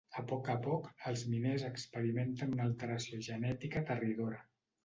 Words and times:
A 0.19 0.21
poc 0.29 0.47
a 0.53 0.53
poc, 0.67 0.87
els 1.11 1.25
miners 1.33 1.67
experimenten 1.69 2.57
una 2.57 2.67
alteració 2.71 3.23
genètica 3.31 3.85
aterridora. 3.87 4.43